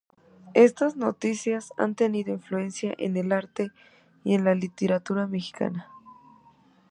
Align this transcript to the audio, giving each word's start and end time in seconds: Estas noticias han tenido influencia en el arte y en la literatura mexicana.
Estas 0.55 0.95
noticias 0.97 1.73
han 1.77 1.93
tenido 1.93 2.33
influencia 2.33 2.95
en 2.97 3.17
el 3.17 3.31
arte 3.31 3.69
y 4.23 4.33
en 4.33 4.45
la 4.45 4.55
literatura 4.55 5.27
mexicana. 5.27 5.91